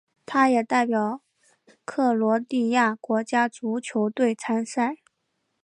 [0.25, 1.21] 他也代表
[1.85, 4.95] 克罗地亚国家足球队参赛。